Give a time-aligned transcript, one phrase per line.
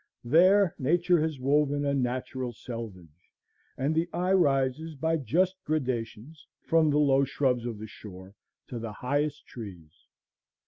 [0.23, 3.31] There Nature has woven a natural selvage,
[3.77, 8.33] and the eye rises by just gradations from the low shrubs of the shore
[8.69, 10.07] to the highest trees.